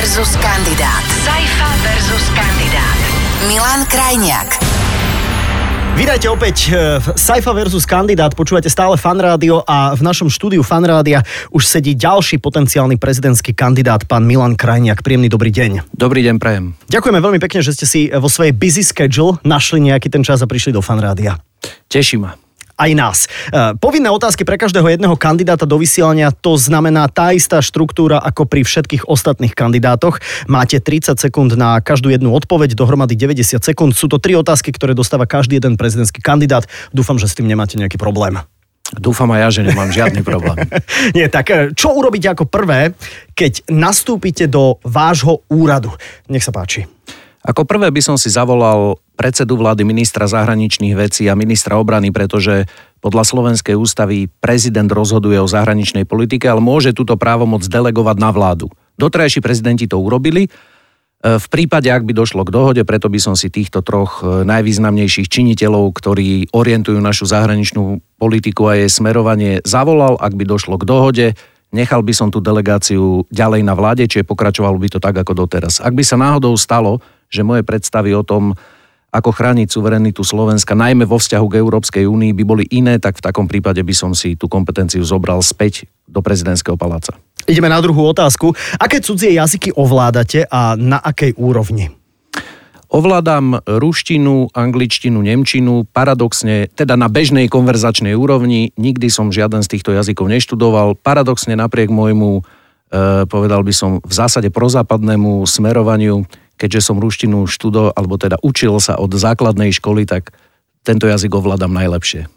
[0.00, 1.04] versus kandidát.
[1.28, 2.98] Saifa versus kandidát.
[3.52, 4.56] Milan Krajniak.
[5.92, 10.88] Vítajte opäť v Saifa versus kandidát, počúvate stále Fan Rádio a v našom štúdiu Fan
[10.88, 11.20] Rádia
[11.52, 15.04] už sedí ďalší potenciálny prezidentský kandidát, pán Milan Krajniak.
[15.04, 15.92] Príjemný dobrý deň.
[15.92, 16.72] Dobrý deň, prajem.
[16.88, 20.48] Ďakujeme veľmi pekne, že ste si vo svojej busy schedule našli nejaký ten čas a
[20.48, 21.36] prišli do Fan Rádia.
[21.92, 22.32] Teší ma
[22.80, 23.18] aj nás.
[23.52, 28.48] E, povinné otázky pre každého jedného kandidáta do vysielania, to znamená tá istá štruktúra ako
[28.48, 30.16] pri všetkých ostatných kandidátoch.
[30.48, 33.92] Máte 30 sekúnd na každú jednu odpoveď, dohromady 90 sekúnd.
[33.92, 36.64] Sú to tri otázky, ktoré dostáva každý jeden prezidentský kandidát.
[36.96, 38.40] Dúfam, že s tým nemáte nejaký problém.
[38.90, 40.66] Dúfam aj ja, že nemám žiadny problém.
[41.16, 42.90] Nie, tak e, čo urobíte ako prvé,
[43.38, 45.94] keď nastúpite do vášho úradu?
[46.26, 46.90] Nech sa páči.
[47.50, 52.70] Ako prvé by som si zavolal predsedu vlády ministra zahraničných vecí a ministra obrany, pretože
[53.02, 58.70] podľa Slovenskej ústavy prezident rozhoduje o zahraničnej politike, ale môže túto právomoc delegovať na vládu.
[59.02, 60.46] Dotrajší prezidenti to urobili.
[60.46, 60.50] E,
[61.26, 65.26] v prípade, ak by došlo k dohode, preto by som si týchto troch e, najvýznamnejších
[65.26, 71.26] činiteľov, ktorí orientujú našu zahraničnú politiku a jej smerovanie, zavolal, ak by došlo k dohode,
[71.74, 75.82] nechal by som tú delegáciu ďalej na vláde, čiže pokračovalo by to tak ako doteraz.
[75.82, 78.58] Ak by sa náhodou stalo, že moje predstavy o tom,
[79.10, 83.26] ako chrániť suverenitu Slovenska, najmä vo vzťahu k Európskej únii, by boli iné, tak v
[83.26, 87.18] takom prípade by som si tú kompetenciu zobral späť do prezidentského paláca.
[87.50, 88.54] Ideme na druhú otázku.
[88.78, 91.90] Aké cudzie jazyky ovládate a na akej úrovni?
[92.90, 98.74] Ovládam ruštinu, angličtinu, nemčinu, paradoxne, teda na bežnej konverzačnej úrovni.
[98.74, 100.98] Nikdy som žiaden z týchto jazykov neštudoval.
[100.98, 102.42] Paradoxne napriek môjmu, e,
[103.30, 106.26] povedal by som, v zásade prozápadnému smerovaniu
[106.60, 110.36] keďže som ruštinu študo, alebo teda učil sa od základnej školy, tak
[110.84, 112.28] tento jazyk ovládam najlepšie.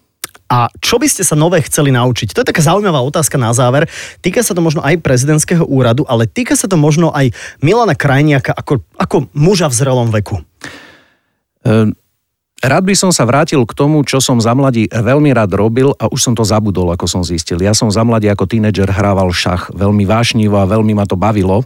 [0.53, 2.29] A čo by ste sa nové chceli naučiť?
[2.35, 3.89] To je taká zaujímavá otázka na záver.
[4.21, 8.53] Týka sa to možno aj prezidentského úradu, ale týka sa to možno aj Milana Krajniaka
[8.53, 10.45] ako, ako muža v zrelom veku.
[11.65, 11.97] Ehm,
[12.61, 16.05] rád by som sa vrátil k tomu, čo som za mladí veľmi rád robil a
[16.11, 17.57] už som to zabudol, ako som zistil.
[17.57, 21.65] Ja som za mladí ako tínedžer hrával šach veľmi vášnivo a veľmi ma to bavilo.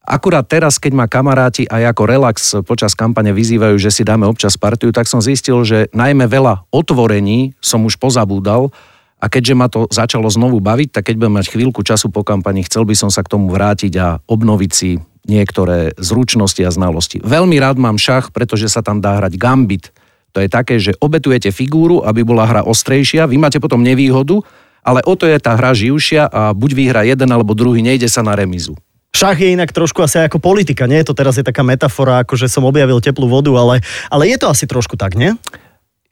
[0.00, 4.56] Akurát teraz, keď ma kamaráti aj ako relax počas kampane vyzývajú, že si dáme občas
[4.56, 8.72] partiu, tak som zistil, že najmä veľa otvorení som už pozabúdal
[9.20, 12.64] a keďže ma to začalo znovu baviť, tak keď budem mať chvíľku času po kampani,
[12.64, 14.96] chcel by som sa k tomu vrátiť a obnoviť si
[15.28, 17.20] niektoré zručnosti a znalosti.
[17.20, 19.92] Veľmi rád mám šach, pretože sa tam dá hrať gambit.
[20.32, 24.40] To je také, že obetujete figúru, aby bola hra ostrejšia, vy máte potom nevýhodu,
[24.80, 28.24] ale o to je tá hra živšia a buď vyhra jeden alebo druhý, nejde sa
[28.24, 28.72] na remizu.
[29.10, 31.02] Šach je inak trošku asi ako politika, nie?
[31.02, 34.46] To teraz je taká metafora, ako že som objavil teplú vodu, ale, ale je to
[34.46, 35.34] asi trošku tak, nie?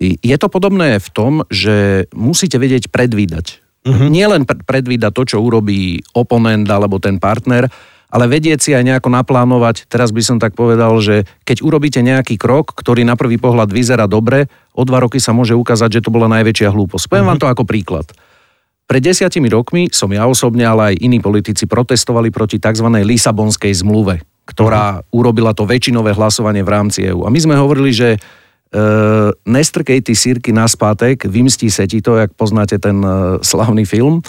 [0.02, 3.62] Je to podobné v tom, že musíte vedieť predvídať.
[3.86, 4.10] Uh-huh.
[4.10, 7.70] Nie len predvídať to, čo urobí oponent alebo ten partner,
[8.08, 12.40] ale vedieť si aj nejako naplánovať, teraz by som tak povedal, že keď urobíte nejaký
[12.40, 16.14] krok, ktorý na prvý pohľad vyzerá dobre, o dva roky sa môže ukázať, že to
[16.14, 17.04] bola najväčšia hlúposť.
[17.06, 17.38] Poviem uh-huh.
[17.38, 18.06] vám to ako príklad.
[18.88, 22.88] Pred desiatimi rokmi som ja osobne, ale aj iní politici protestovali proti tzv.
[22.88, 25.12] Lisabonskej zmluve, ktorá uh-huh.
[25.12, 27.28] urobila to väčšinové hlasovanie v rámci EÚ.
[27.28, 28.18] A my sme hovorili, že e,
[29.44, 34.24] nestrkej ty sírky na spátek, vymstí se ti to, jak poznáte ten e, slavný film.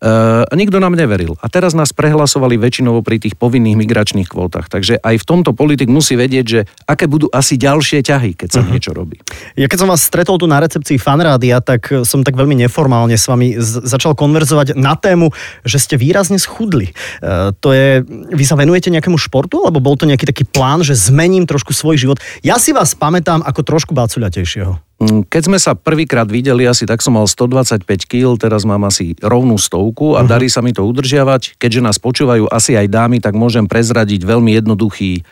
[0.00, 1.36] Uh, nikto nám neveril.
[1.44, 4.72] A teraz nás prehlasovali väčšinou pri tých povinných migračných kvótach.
[4.72, 8.60] Takže aj v tomto politik musí vedieť, že aké budú asi ďalšie ťahy, keď sa
[8.64, 8.72] uh-huh.
[8.72, 9.20] niečo robí.
[9.60, 13.28] Ja keď som vás stretol tu na recepcii fanrádia, tak som tak veľmi neformálne s
[13.28, 15.36] vami z- začal konverzovať na tému,
[15.68, 16.96] že ste výrazne schudli.
[17.20, 18.00] Uh, to je,
[18.32, 22.00] vy sa venujete nejakému športu, alebo bol to nejaký taký plán, že zmením trošku svoj
[22.00, 22.16] život?
[22.40, 24.89] Ja si vás pamätám ako trošku bacuľatejšieho.
[25.00, 29.16] Mm, keď sme sa prvýkrát videli, asi tak som mal 125 kg, teraz mám asi
[29.24, 30.28] rovnú stovku a uh-huh.
[30.28, 31.56] darí sa mi to udržiavať.
[31.56, 35.22] Keďže nás počúvajú asi aj dámy, tak môžem prezradiť veľmi jednoduchý e,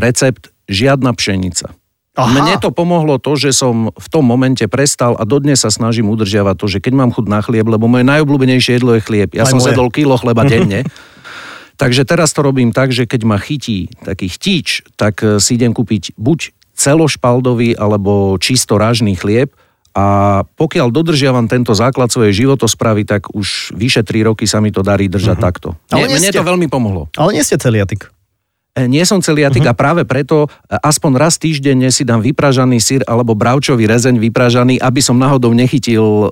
[0.00, 0.48] recept.
[0.66, 1.76] Žiadna pšenica.
[2.16, 2.32] Aha.
[2.32, 6.56] Mne to pomohlo to, že som v tom momente prestal a dodnes sa snažím udržiavať
[6.56, 9.36] to, že keď mám chuť na chlieb, lebo moje najobľúbenejšie jedlo je chlieb.
[9.36, 9.76] Ja aj som moje.
[9.76, 10.88] zedol kilo chleba denne.
[11.76, 15.76] Takže teraz to robím tak, že keď ma chytí taký chtíč, tak e, si idem
[15.76, 19.50] kúpiť buď celošpaldový alebo čisto ražný chlieb
[19.96, 24.84] a pokiaľ dodržiavam tento základ svojej životospravy, tak už vyše 3 roky sa mi to
[24.84, 25.48] darí držať uh-huh.
[25.48, 25.68] takto.
[25.88, 27.08] Ale mne, mne to veľmi pomohlo.
[27.16, 28.12] Ale nie ste celiatik.
[28.76, 29.72] Nie som celiatik uh-huh.
[29.72, 34.76] a práve preto e, aspoň raz týždenne si dám vypražaný syr alebo bravčový rezeň vypražaný,
[34.76, 36.28] aby som náhodou nechytil e,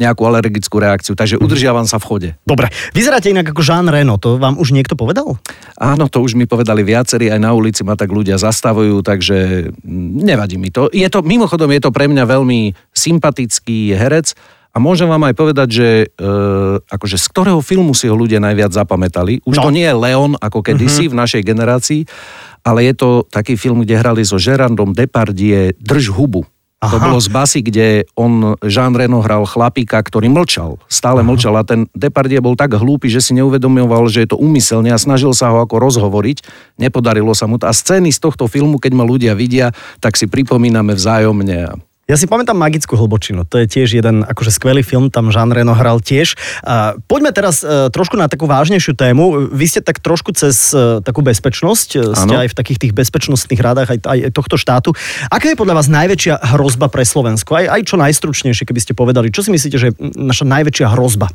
[0.00, 1.12] nejakú alergickú reakciu.
[1.12, 1.44] Takže uh-huh.
[1.44, 2.30] udržiavam sa v chode.
[2.48, 2.72] Dobre.
[2.96, 5.36] Vyzeráte inak ako Jean Reno, to vám už niekto povedal?
[5.76, 9.68] Áno, to už mi povedali viacerí, aj na ulici ma tak ľudia zastavujú, takže
[10.16, 10.88] nevadí mi to.
[10.88, 14.32] Je to, mimochodom, je to pre mňa veľmi sympatický herec,
[14.72, 16.26] A môžem vám aj povedať, že e,
[16.80, 19.44] akože z ktorého filmu si ho ľudia najviac zapamätali.
[19.44, 19.68] Už no.
[19.68, 21.12] to nie je Leon ako kedysi mm-hmm.
[21.12, 22.00] v našej generácii,
[22.64, 26.48] ale je to taký film, kde hrali so Gerardom Depardieu Drž hubu.
[26.82, 26.98] Aha.
[26.98, 30.82] To bolo z basy, kde on, Jean Reno, hral chlapíka, ktorý mlčal.
[30.90, 31.28] Stále Aha.
[31.30, 34.98] mlčal a ten Depardieu bol tak hlúpy, že si neuvedomoval, že je to úmyselne a
[34.98, 36.42] snažil sa ho ako rozhovoriť.
[36.82, 37.70] Nepodarilo sa mu to.
[37.70, 39.70] A scény z tohto filmu, keď ma ľudia vidia,
[40.02, 41.91] tak si pripomíname vzájomne.
[42.10, 45.70] Ja si pamätám Magickú hlbočinu, to je tiež jeden akože skvelý film, tam Jean Reno
[45.70, 46.34] hral tiež.
[47.06, 49.54] Poďme teraz uh, trošku na takú vážnejšiu tému.
[49.54, 52.18] Vy ste tak trošku cez uh, takú bezpečnosť, ano.
[52.18, 54.90] ste aj v takých tých bezpečnostných rádach aj, aj tohto štátu.
[55.30, 57.54] Aká je podľa vás najväčšia hrozba pre Slovensko?
[57.54, 59.30] Aj, aj čo najstručnejšie, keby ste povedali.
[59.30, 61.30] Čo si myslíte, že je naša najväčšia hrozba?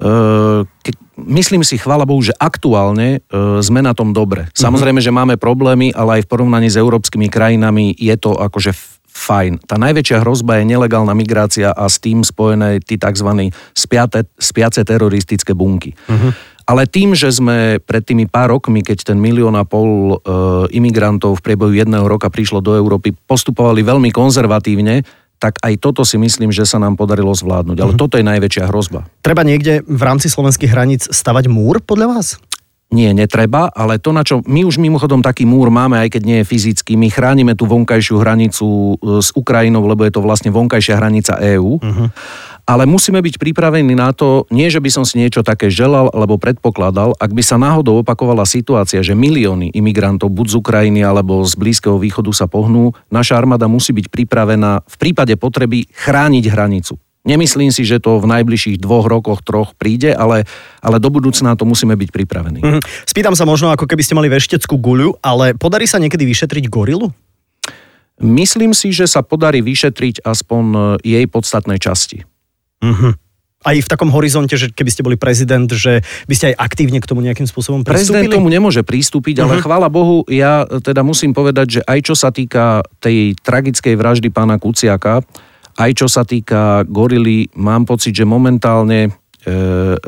[0.00, 4.48] Uh, ke, myslím si, chvála Bohu, že aktuálne uh, sme na tom dobre.
[4.48, 4.56] Mhm.
[4.56, 8.72] Samozrejme, že máme problémy, ale aj v porovnaní s európskymi krajinami je to akože
[9.14, 9.62] fajn.
[9.62, 13.54] Tá najväčšia hrozba je nelegálna migrácia a s tým spojené tí tzv.
[13.72, 15.94] Spiate, spiace teroristické bunky.
[16.10, 16.34] Uh-huh.
[16.64, 20.26] Ale tým, že sme pred tými pár rokmi, keď ten milión a pol e,
[20.72, 25.04] imigrantov v priebehu jedného roka prišlo do Európy, postupovali veľmi konzervatívne,
[25.36, 27.78] tak aj toto si myslím, že sa nám podarilo zvládnuť.
[27.84, 28.00] Ale uh-huh.
[28.00, 29.04] toto je najväčšia hrozba.
[29.20, 32.28] Treba niekde v rámci slovenských hraníc stavať múr podľa vás?
[32.94, 36.38] Nie, netreba, ale to, na čo my už mimochodom taký múr máme, aj keď nie
[36.40, 40.94] je fyzický, my chránime tú vonkajšiu hranicu e, s Ukrajinou, lebo je to vlastne vonkajšia
[40.94, 41.82] hranica EÚ.
[41.82, 42.08] Uh-huh.
[42.64, 46.40] Ale musíme byť pripravení na to, nie že by som si niečo také želal alebo
[46.40, 51.60] predpokladal, ak by sa náhodou opakovala situácia, že milióny imigrantov buď z Ukrajiny alebo z
[51.60, 56.96] Blízkeho východu sa pohnú, naša armáda musí byť pripravená v prípade potreby chrániť hranicu.
[57.24, 60.44] Nemyslím si, že to v najbližších dvoch rokoch, troch príde, ale,
[60.84, 62.60] ale do budúcna to musíme byť pripravení.
[62.60, 63.08] Mm-hmm.
[63.08, 67.08] Spýtam sa možno, ako keby ste mali vešteckú guľu, ale podarí sa niekedy vyšetriť gorilu?
[68.20, 72.28] Myslím si, že sa podarí vyšetriť aspoň e, jej podstatnej časti.
[72.84, 73.12] Mm-hmm.
[73.64, 77.08] Aj v takom horizonte, že keby ste boli prezident, že by ste aj aktívne k
[77.08, 78.28] tomu nejakým spôsobom pristúpili?
[78.28, 79.64] Prezident tomu nemôže pristúpiť, ale uh-huh.
[79.64, 84.60] chvála Bohu, ja teda musím povedať, že aj čo sa týka tej tragickej vraždy pána
[84.60, 85.24] Kuciaka,
[85.74, 89.10] aj čo sa týka gorily, mám pocit, že momentálne e,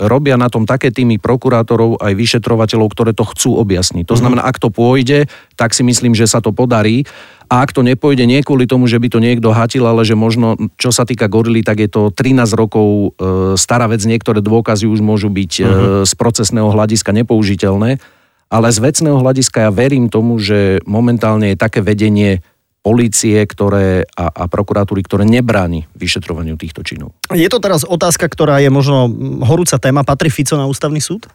[0.07, 4.07] robia na tom také týmy prokurátorov aj vyšetrovateľov, ktoré to chcú objasniť.
[4.07, 4.21] To mhm.
[4.23, 5.27] znamená, ak to pôjde,
[5.59, 7.03] tak si myslím, že sa to podarí.
[7.47, 10.59] A ak to nepôjde nie kvôli tomu, že by to niekto hatil, ale že možno,
[10.83, 15.03] čo sa týka gorily, tak je to 13 rokov e, stará vec, niektoré dôkazy už
[15.03, 15.71] môžu byť e, mhm.
[16.07, 17.99] z procesného hľadiska nepoužiteľné.
[18.47, 22.47] Ale z vecného hľadiska ja verím tomu, že momentálne je také vedenie
[22.87, 27.19] polície ktoré, a, a prokuratúry, ktoré nebráni vyšetrovaniu týchto činov.
[27.35, 29.11] Je to teraz otázka, ktorá je možno
[29.43, 30.07] horúca téma.
[30.07, 31.27] Patrí Fico na ústavný súd?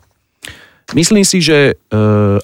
[0.95, 1.73] Myslím si, že e,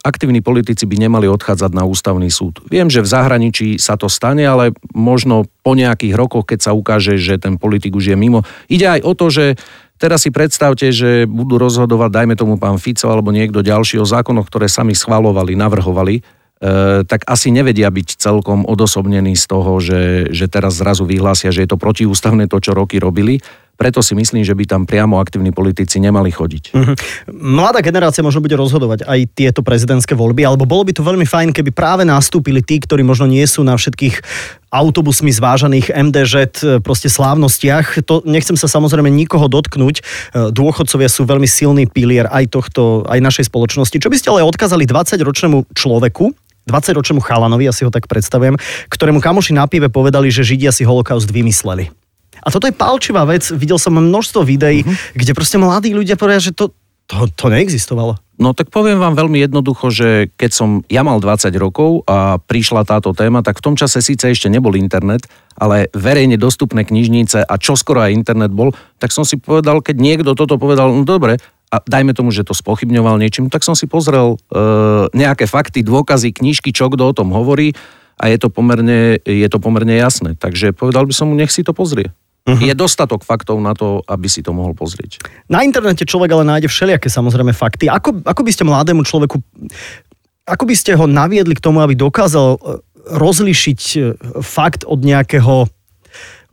[0.04, 2.63] aktívni politici by nemali odchádzať na ústavný súd.
[2.68, 7.19] Viem, že v zahraničí sa to stane, ale možno po nejakých rokoch, keď sa ukáže,
[7.19, 8.48] že ten politik už je mimo.
[8.71, 9.45] Ide aj o to, že
[10.00, 14.48] teraz si predstavte, že budú rozhodovať, dajme tomu pán Fico alebo niekto ďalší o zákonoch,
[14.48, 16.37] ktoré sami schvalovali, navrhovali
[17.06, 21.69] tak asi nevedia byť celkom odosobnení z toho, že, že teraz zrazu vyhlásia, že je
[21.69, 23.38] to protiústavné to, čo roky robili.
[23.77, 26.74] Preto si myslím, že by tam priamo aktívni politici nemali chodiť.
[26.74, 26.95] Mm-hmm.
[27.30, 31.54] Mladá generácia možno bude rozhodovať aj tieto prezidentské voľby, alebo bolo by to veľmi fajn,
[31.54, 34.25] keby práve nastúpili tí, ktorí možno nie sú na všetkých
[34.74, 36.33] autobusmi zvážaných MDŽ,
[36.81, 38.01] proste slávnostiach.
[38.10, 40.01] To nechcem sa samozrejme nikoho dotknúť.
[40.01, 40.03] E,
[40.50, 44.01] dôchodcovia sú veľmi silný pilier aj tohto, aj našej spoločnosti.
[44.01, 48.59] Čo by ste ale odkázali 20-ročnému človeku, 20-ročnému chalanovi, ja si ho tak predstavujem,
[48.91, 51.89] ktorému kamoši na pive povedali, že Židia si holokaust vymysleli.
[52.43, 53.50] A toto je palčivá vec.
[53.50, 55.17] Videl som množstvo videí, uh-huh.
[55.17, 56.69] kde proste mladí ľudia povedia, že to,
[57.09, 58.19] to, to neexistovalo.
[58.38, 62.86] No tak poviem vám veľmi jednoducho, že keď som ja mal 20 rokov a prišla
[62.86, 65.25] táto téma, tak v tom čase síce ešte nebol internet,
[65.57, 70.38] ale verejne dostupné knižnice a čoskoro aj internet bol, tak som si povedal, keď niekto
[70.38, 74.36] toto povedal, no dobre, a dajme tomu, že to spochybňoval niečím, tak som si pozrel
[74.36, 74.57] e,
[75.12, 77.75] nejaké fakty, dôkazy, knižky, čo kto o tom hovorí
[78.17, 80.33] a je to, pomerne, je to pomerne jasné.
[80.39, 82.09] Takže povedal by som mu, nech si to pozrie.
[82.47, 82.63] Uh-huh.
[82.63, 85.19] Je dostatok faktov na to, aby si to mohol pozrieť.
[85.51, 87.91] Na internete človek ale nájde všelijaké samozrejme fakty.
[87.91, 89.36] Ako, ako by ste mladému človeku,
[90.47, 92.59] ako by ste ho naviedli k tomu, aby dokázal e,
[93.12, 94.00] rozlišiť e,
[94.39, 95.67] fakt od nejakého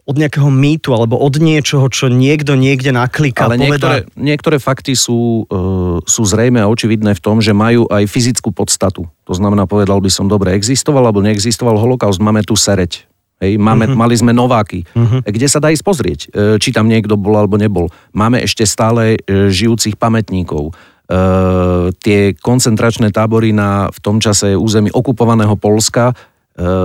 [0.05, 3.49] od nejakého mýtu alebo od niečoho, čo niekto niekde naklika.
[3.49, 8.05] Ale niektoré, niektoré fakty sú, uh, sú zrejme a očividné v tom, že majú aj
[8.05, 9.09] fyzickú podstatu.
[9.25, 13.09] To znamená, povedal by som, dobre, existoval alebo neexistoval holokaust, máme tu sereď.
[13.41, 13.99] Hej, máme, uh-huh.
[13.99, 15.25] Mali sme nováky, uh-huh.
[15.27, 17.89] kde sa dá ísť pozrieť, uh, či tam niekto bol alebo nebol.
[18.13, 20.77] Máme ešte stále uh, žijúcich pamätníkov.
[21.05, 26.17] Uh, tie koncentračné tábory na v tom čase území okupovaného Polska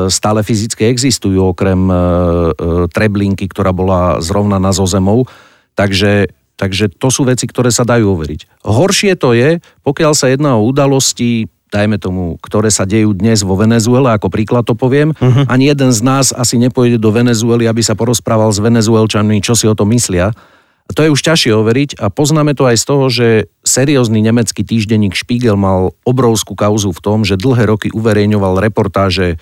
[0.09, 1.77] stále fyzicky existujú, okrem
[2.89, 5.29] Treblinky, ktorá bola zrovnaná so zemou.
[5.77, 8.65] Takže, takže to sú veci, ktoré sa dajú overiť.
[8.65, 13.53] Horšie to je, pokiaľ sa jedná o udalosti dajme tomu, ktoré sa dejú dnes vo
[13.53, 15.45] Venezuele, ako príklad to poviem, uh-huh.
[15.45, 19.69] ani jeden z nás asi nepôjde do Venezuely, aby sa porozprával s venezuelčanmi, čo si
[19.69, 20.33] o to myslia.
[20.89, 23.27] A to je už ťažšie overiť a poznáme to aj z toho, že
[23.61, 29.37] seriózny nemecký týždenník Spiegel mal obrovskú kauzu v tom, že dlhé roky uverejňoval reportáže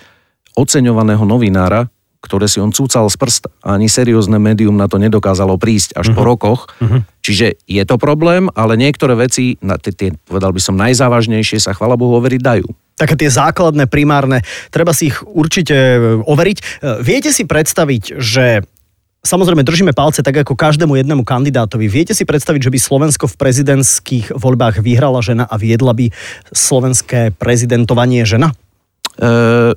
[0.58, 1.86] oceňovaného novinára,
[2.18, 3.48] ktoré si on cúcal z prsta.
[3.62, 6.18] Ani seriózne médium na to nedokázalo prísť až uh-huh.
[6.18, 6.28] po mhm.
[6.28, 6.60] rokoch.
[6.82, 7.00] Uh-huh.
[7.22, 11.76] Čiže je to problém, ale niektoré veci, na tie, tie, povedal by som, najzávažnejšie sa,
[11.78, 12.66] chvala Bohu, overiť dajú.
[12.98, 14.42] Také tie základné, primárne,
[14.74, 16.58] treba si ich určite e, overiť.
[16.58, 16.62] E,
[17.06, 18.66] viete si predstaviť, že
[19.18, 21.90] Samozrejme, držíme palce tak ako každému jednému kandidátovi.
[21.90, 26.14] Viete si predstaviť, že by Slovensko v prezidentských voľbách vyhrala žena a viedla by
[26.54, 28.54] slovenské prezidentovanie žena?
[29.18, 29.74] E,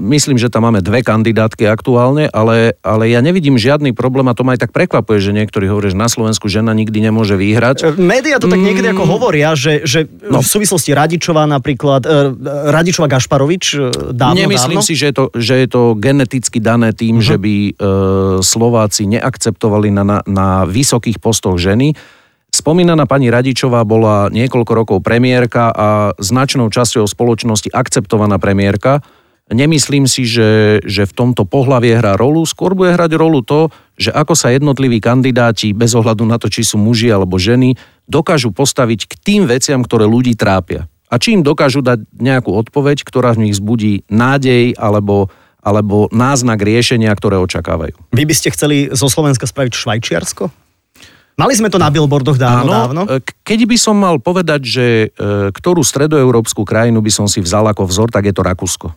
[0.00, 4.42] myslím, že tam máme dve kandidátky aktuálne, ale, ale ja nevidím žiadny problém a to
[4.42, 7.76] ma aj tak prekvapuje, že niektorí hovoria, že na Slovensku žena nikdy nemôže vyhrať.
[7.84, 8.94] E, média to tak niekedy mm.
[8.96, 10.40] ako hovoria, že, že no.
[10.40, 12.34] v súvislosti Radičová napríklad, e,
[12.72, 13.64] Radičová Gašparovič
[14.16, 14.88] dávno, Nemyslím dávno.
[14.88, 17.28] si, že je, to, že je to geneticky dané tým, uh-huh.
[17.28, 17.72] že by e,
[18.42, 21.92] Slováci neakceptovali na, na, na vysokých postoch ženy.
[22.50, 29.06] Spomínaná pani Radičová bola niekoľko rokov premiérka a značnou časťou spoločnosti akceptovaná premiérka.
[29.50, 32.46] Nemyslím si, že, že v tomto pohlavie hrá rolu.
[32.46, 36.62] Skôr bude hrať rolu to, že ako sa jednotliví kandidáti, bez ohľadu na to, či
[36.62, 37.74] sú muži alebo ženy,
[38.06, 40.86] dokážu postaviť k tým veciam, ktoré ľudí trápia.
[41.10, 45.26] A či im dokážu dať nejakú odpoveď, ktorá v nich zbudí nádej alebo,
[45.58, 47.98] alebo náznak riešenia, ktoré očakávajú.
[48.14, 50.46] Vy by ste chceli zo Slovenska spraviť Švajčiarsko?
[51.34, 53.02] Mali sme to na billboardoch dávno, Áno, dávno.
[53.08, 57.64] E, keď by som mal povedať, že e, ktorú stredoeurópsku krajinu by som si vzal
[57.64, 58.92] ako vzor, tak je to Rakúsko.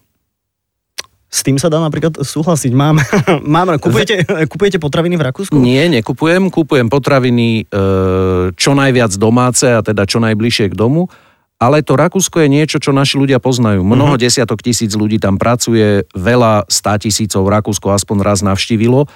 [1.34, 2.72] S tým sa dá napríklad súhlasiť.
[2.78, 3.02] Mám,
[3.58, 5.58] mám kupujete, kupujete potraviny v Rakúsku?
[5.58, 6.54] Nie, nekupujem.
[6.54, 11.10] Kupujem potraviny e, čo najviac domáce a teda čo najbližšie k domu.
[11.58, 13.82] Ale to Rakúsko je niečo, čo naši ľudia poznajú.
[13.82, 14.22] Mnoho uh-huh.
[14.22, 19.10] desiatok tisíc ľudí tam pracuje, veľa stá tisícov Rakúsko aspoň raz navštívilo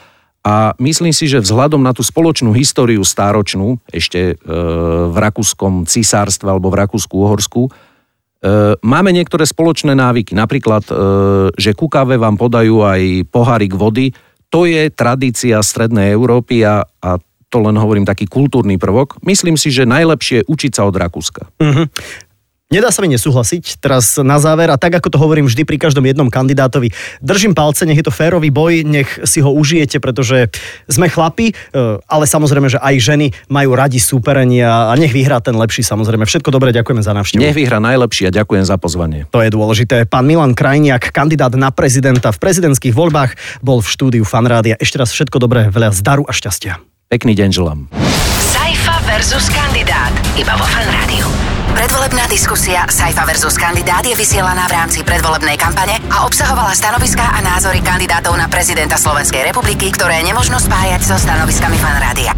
[0.48, 4.56] a myslím si, že vzhľadom na tú spoločnú históriu stáročnú, ešte e,
[5.12, 7.68] v rakúskom cisárstve alebo v Rakúsku-Uhorsku,
[8.86, 10.38] máme niektoré spoločné návyky.
[10.38, 10.94] Napríklad, e,
[11.58, 14.14] že ku káve vám podajú aj pohárik vody.
[14.54, 17.10] To je tradícia Strednej Európy a, a
[17.48, 19.20] to len hovorím taký kultúrny prvok.
[19.24, 21.48] Myslím si, že najlepšie je učiť sa od Rakúska.
[21.60, 21.88] Uh-huh.
[22.68, 26.04] Nedá sa mi nesúhlasiť teraz na záver a tak ako to hovorím vždy pri každom
[26.04, 26.92] jednom kandidátovi,
[27.24, 30.52] držím palce, nech je to férový boj, nech si ho užijete, pretože
[30.92, 35.56] sme chlapi, e, ale samozrejme, že aj ženy majú radi súperenia a nech vyhrá ten
[35.56, 36.28] lepší samozrejme.
[36.28, 37.40] Všetko dobre, ďakujeme za návštevu.
[37.40, 39.32] Nech vyhrá najlepší a ďakujem za pozvanie.
[39.32, 40.04] To je dôležité.
[40.04, 44.76] Pán Milan Krajniak, kandidát na prezidenta v prezidentských voľbách, bol v štúdiu Fanrádia.
[44.76, 46.84] Ešte raz všetko dobré, veľa zdaru a šťastia.
[47.08, 47.88] Pekný deň želám.
[48.44, 51.37] Saifa versus kandidát iba vo Fanrádiu.
[51.78, 57.40] Predvolebná diskusia Saifa versus kandidát je vysielaná v rámci predvolebnej kampane a obsahovala stanoviská a
[57.46, 62.34] názory kandidátov na prezidenta Slovenskej republiky, ktoré nemožno spájať so stanoviskami fanrádia.